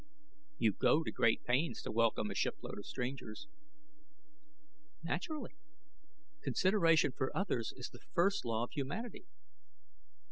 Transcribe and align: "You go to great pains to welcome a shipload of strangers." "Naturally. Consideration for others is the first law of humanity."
"You 0.57 0.71
go 0.71 1.03
to 1.03 1.11
great 1.11 1.43
pains 1.43 1.83
to 1.83 1.91
welcome 1.91 2.31
a 2.31 2.33
shipload 2.33 2.79
of 2.79 2.87
strangers." 2.87 3.47
"Naturally. 5.03 5.53
Consideration 6.41 7.11
for 7.15 7.29
others 7.37 7.71
is 7.77 7.89
the 7.89 8.01
first 8.15 8.43
law 8.43 8.63
of 8.63 8.71
humanity." 8.71 9.25